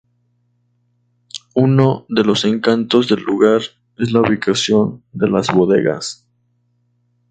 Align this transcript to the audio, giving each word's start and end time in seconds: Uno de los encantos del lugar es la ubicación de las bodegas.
Uno 1.53 2.07
de 2.09 2.23
los 2.23 2.43
encantos 2.45 3.07
del 3.07 3.21
lugar 3.21 3.61
es 3.99 4.11
la 4.11 4.21
ubicación 4.21 5.03
de 5.11 5.29
las 5.29 5.53
bodegas. 5.53 6.25